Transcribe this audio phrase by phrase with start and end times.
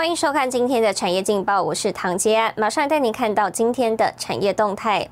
[0.00, 5.06] 欢迎收看今天的产业劲报，我是唐杰，马上带您看到今天的产业动态。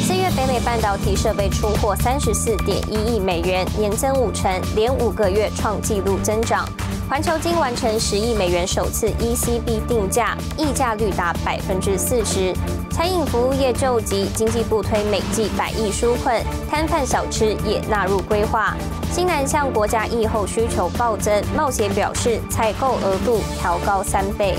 [0.00, 6.66] 四月北美半导体设备出货三十四点一亿美元，年增五成，连五个月创纪录增长。
[7.08, 12.54] 环球金完成十亿美元首次 ECB 定价，溢价率达百分之四十。
[12.90, 18.76] 餐饮服务业救急，经济部推每季百亿纾困，摊贩小吃也纳入规划。
[19.10, 24.54] 新南向国家疫后需求暴增，冒险表示采购额度调高三倍。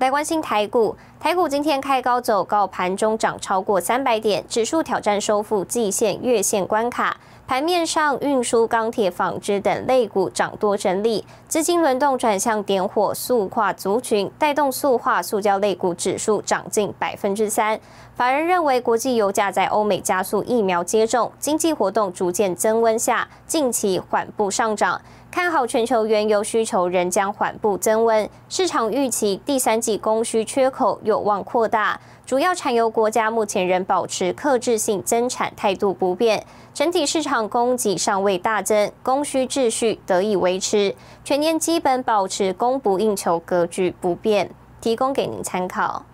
[0.00, 7.16] 来关心台股，台股今天开高走高，盘中涨超过三百点，指数挑战收复季线、月线关卡。
[7.46, 17.78] 盘面上，运输、钢铁、纺织等类股涨多整理，资金轮动转向点火、塑化族群，带动塑化、塑胶类股指数涨近百分之三。
[18.14, 25.00] 法人认为，国际油价在欧美加速疫苗接种、经济活动逐渐增温下，近期缓步上涨，
[25.32, 28.28] 看好全球原油需求仍将缓步增温。
[28.50, 36.44] 市场预期第三季供需缺口有望扩大，主要产油国家目前仍保持克制性增产态度不变。
[36.74, 40.94] 整体市场供给尚未大增，供需秩序得以维持，
[41.24, 44.50] 全年基本保持供不应求格局不变，
[44.82, 46.04] 提供给您参考。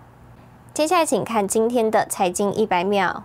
[0.73, 3.25] 接下来，请看今天的财经一百秒。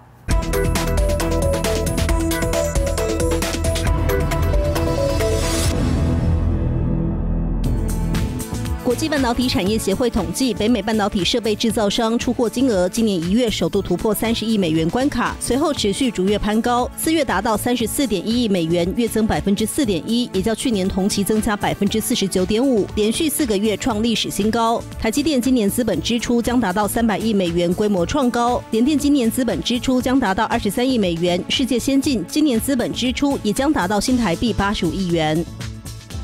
[8.94, 24.80] 国际半导体产业协会统计，北美半导体设备制造商出货金额今年一月首度突破三十亿美元关卡，随后持续逐月攀高，四月达到三十四点一亿美元，月增百分之四点一，也较去年同期增加百分之四十九点五，连续四个月创历史新高。
[25.00, 35.44] 台积电今年资本支出将达到三百亿美元，规模创高；联电今年资本支出将达到二十三亿美元，世界先进今年资本支出也将达到新台币八十五亿元。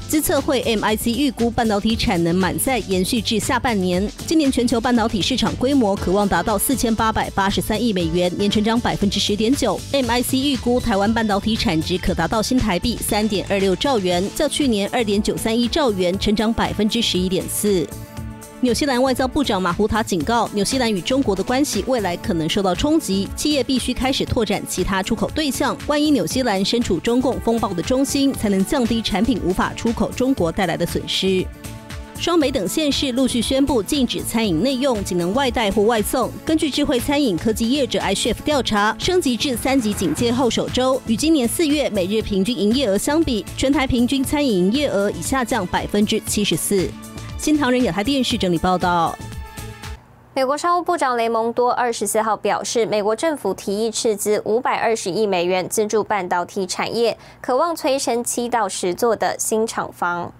[0.10, 9.80] 资策会 MIC 预估半导体产能满载延续至下半年，今年全球半导体市场规模可望达到四千八百八十三亿美元，年成长百分之十点九。
[9.94, 17.88] MIC 预估台湾半导体产值可达到新台币三点二六兆元，较去年二点九三亿兆元成长百分之十一点四。
[18.62, 25.78] 纽西兰外交部长马胡塔警告，纽西兰与中国的关系未来可能受到冲击，企业必须开始拓展其他出口对象。
[25.88, 31.46] 万一纽西兰身处中共风暴的中心，才能降低产品无法出口中国带来的损失。
[32.20, 36.30] 双北等县市陆续宣布禁止餐饮内用，仅能外带或外送。
[36.46, 46.90] 根据智慧餐饮科技业者 iChef 调查，升级至三级警戒后首周，与今年四月每日平均营业额相比，全台平均餐饮营业额已下降百分之七十四。
[47.40, 49.18] 新唐人亚太电视整理报道。
[50.34, 60.34] 美国商务部长雷蒙多二十四号表示，美国政府提议斥资五百二十亿美元资助半导体产业，渴望催生七到十座的新厂房。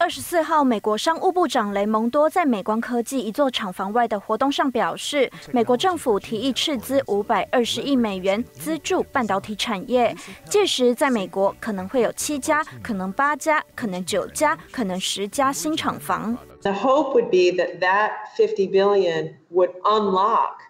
[0.00, 10.16] 二十四号，美国商务部长雷蒙多在美光科技一座厂房外的活动上表示，美国政府提议斥资五百二十亿美元资助半导体产业，
[10.46, 16.34] 届时在美国可能会有七家、可能八家、可能九家、可能十家新厂房。
[16.62, 20.60] The hope would be that that fifty billion would unlock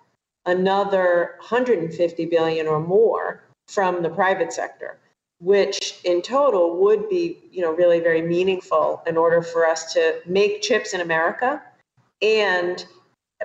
[0.42, 4.96] another hundred and fifty billion or more from the private sector.
[5.40, 10.20] Which in total would be, you know, really very meaningful in order for us to
[10.26, 11.62] make chips in America
[12.20, 12.84] and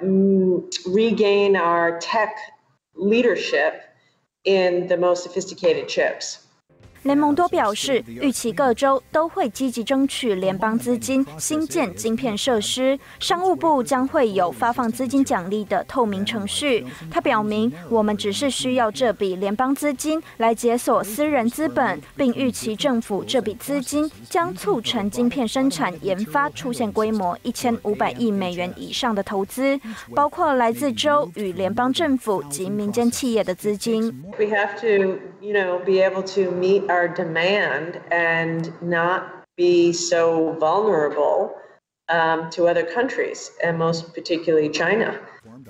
[0.01, 2.37] um, regain our tech
[2.95, 3.83] leadership
[4.43, 6.44] in the most sophisticated chips.
[7.05, 16.83] 雷蒙多表示，预期各州都会积极争取联邦资金新建晶片设施，商务部将会有发放资金奖励的透明程序。
[17.11, 29.79] 他表明，我们只是需要这笔联邦资金来解锁私人资本，并预期政府这笔资金将促成晶片生产研发出现规模一千五百亿美元以上的投资，
[30.15, 34.23] 包括来自州与联邦政府及民间企业的资金。
[34.39, 36.94] We have to, you know, be able to meet.
[36.94, 41.52] our demand and not be so vulnerable
[42.08, 45.14] um, to other countries, and most particularly China.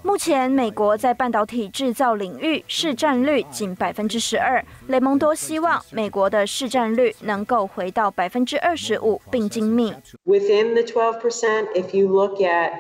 [0.02, 4.64] 目前，美国在半导体制造领域市占率仅百分之十二。
[4.88, 9.92] 雷蒙多希望美国的市占率能够回到百分之二十五，并精密。
[10.24, 12.72] Within the 12%, if you look at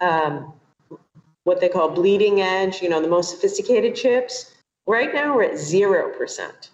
[0.00, 0.52] um,
[1.44, 4.52] what they call bleeding edge, you know, the most sophisticated chips,
[4.86, 6.70] right now we're at 0%.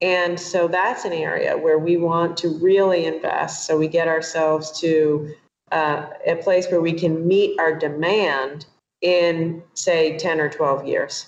[0.00, 4.80] And so that's an area where we want to really invest so we get ourselves
[4.80, 5.28] to
[5.70, 8.66] uh, a place where we can meet our demand
[9.00, 11.26] in, say, 10 or 12 years.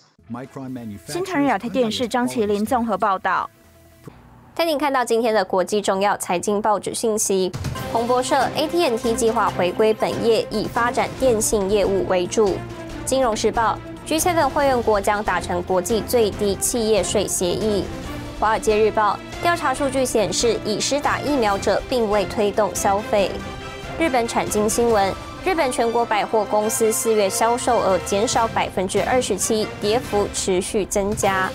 [1.07, 3.49] 新唐人亚太电视张麒麟综合报道。
[4.55, 7.53] 带您看到今天的国际重要财经报纸信息。
[7.93, 12.57] 彭博社，AT&T 计划回归本业，以发展电信业务为主。
[13.05, 17.85] 金融时报，G7 会员国将达成国际最低企业税协议。
[18.40, 23.30] 华尔街日报，调查数据显示，已施打疫苗者并未推动消费。
[24.00, 25.14] 日本产经新闻，
[25.44, 31.50] 日本全国百货公司四月销售额减少百分之二十七，跌幅持续增加。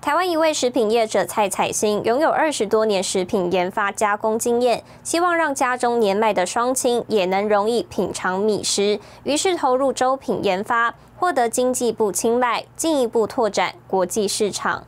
[0.00, 14.84] 台湾一位食品业者蔡彩欣拥有二十多年食品研发加工经验，希望让家中年迈的双亲也能容易品尝米食，于是投入粥品研发，获得经济部青睐，进一步拓展国际市场。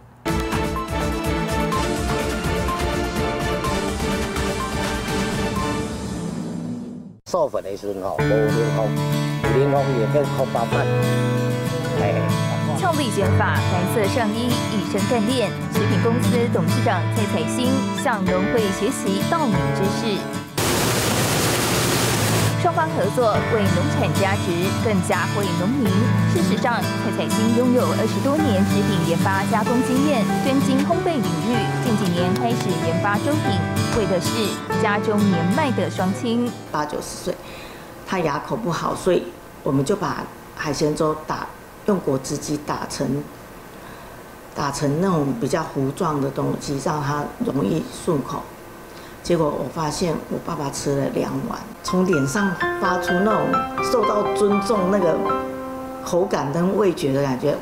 [7.31, 8.89] 授粉的时候，无冷风，
[9.53, 10.81] 冷风也变空包饭，
[12.01, 12.15] 哎。
[12.81, 15.51] 俏丽卷发，白色上衣，一身干练。
[15.75, 17.69] 食品公司董事长蔡彩星
[18.03, 20.17] 向农会学习稻米知识，
[22.63, 24.49] 双方合作为农产加值，
[24.83, 25.91] 更加惠农民。
[26.33, 31.61] 事实上，蔡彩星拥有二十多年食品研发加工经验，专精烘焙领域。
[31.85, 33.53] 近几年开始研发粥品，
[33.99, 34.31] 为的是
[34.81, 37.35] 家中年迈的双亲，八九十岁，
[38.07, 39.25] 他牙口不好，所以
[39.65, 40.23] 我们就把
[40.55, 41.45] 海鲜粥打。
[41.87, 43.25] 用果汁机打成
[44.55, 48.43] 打成那种比较糊状的东西，让它容易顺口。
[49.23, 53.49] 结果我发现我爸爸吃了两碗，从脸上发出那种
[53.91, 55.17] 受到尊重、那个
[56.05, 57.57] 口感跟味觉的感觉，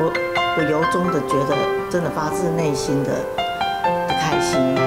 [0.00, 0.12] 我
[0.56, 1.54] 我由衷的觉得，
[1.90, 3.20] 真的发自内心的
[4.08, 4.77] 开心。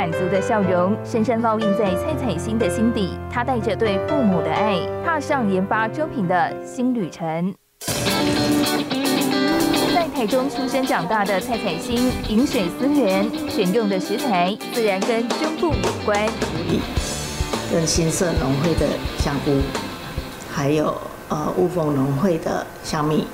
[0.00, 7.54] 满足的笑容深深烙印在蔡彩欣的心底，他带着对父母的爱，踏上研发粥品的新旅程。
[9.94, 16.18] 在台中出生长大的蔡彩欣，饮水思源，选用的食材自然跟中部有关。
[17.70, 18.86] 跟新社农会的
[19.18, 19.58] 香菇，
[20.50, 20.96] 还有
[21.28, 23.26] 呃雾峰农会的香米。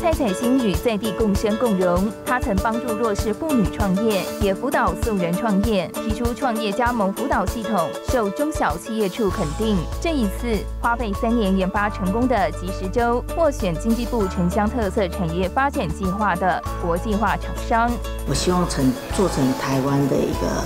[0.00, 9.76] 蔡彩欣与在地共生共荣，她曾帮助弱势妇女创业，也辅导素人创业，提出创业加盟辅导系统，受中小企业处肯定。
[10.00, 17.90] 这一次花费三年研发成功的即时粥，获选经济部城乡特色产业发展计划的国际化厂商。
[18.28, 20.64] 我希望成做成台湾的一个，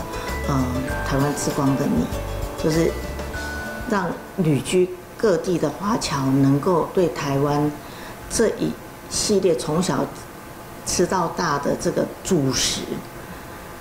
[0.50, 0.64] 嗯，
[1.06, 2.05] 台湾之光的你，
[2.62, 2.93] 就是
[3.90, 4.06] 让
[4.37, 7.73] 旅居各地的华侨能够对台湾
[8.31, 8.70] 这一。
[9.12, 10.04] 系列从小
[10.86, 12.80] 吃到大的这个主食，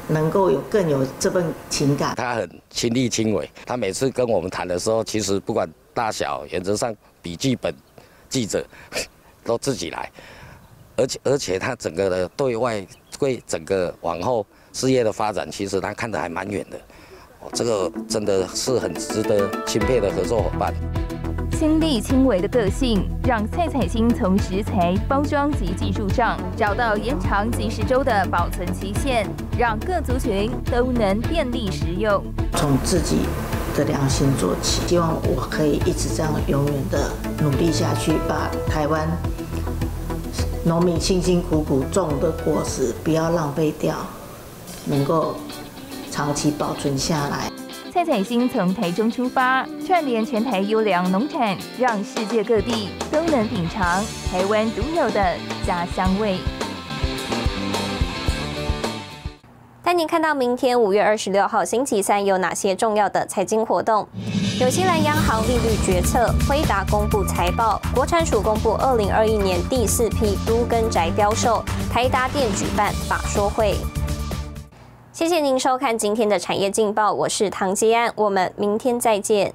[0.09, 2.13] 能够有更有这份情感。
[2.17, 7.73] 他很亲力亲为，他每次跟我们谈的时候，其实不管大小，原则上笔记本
[8.27, 8.63] 记者
[9.45, 10.11] 都自己来，
[10.97, 12.85] 而且而且他整个的对外
[13.17, 16.77] 对整个往后事业的发展，其实他看得还蛮远的。
[17.53, 20.71] 这个真的是很值得钦佩的合作伙伴。
[21.61, 29.29] 亲力亲为的个性，让蔡彩青从食材、包装及技术上找到延长即食粥的保存期限，
[29.59, 32.19] 让各族群都能便利食用。
[32.53, 33.27] 从自己
[33.77, 37.11] 的良心做起，希望我可以一直这样永远的
[37.43, 39.07] 努力下去，把台湾
[40.65, 43.95] 农民辛辛苦苦种的果实不要浪费掉，
[44.85, 45.35] 能够
[46.09, 47.50] 长期保存下来。
[48.01, 55.35] 蔡彩星从台中出发，串联全台优良农产，让世界各地都能品尝台湾独有的
[55.67, 56.39] 家乡味。
[59.83, 64.07] 带您看到明天五月二十六号星期三有哪些重要的财经活动：
[64.57, 73.75] 纽西兰央行利率决策，辉达公布财报，国产署公布二零二一年第四批都根宅标售，台达电举办法说会。
[75.13, 79.53] 谢谢您收看今天的产业劲报，我是唐吉安，我们明天再见。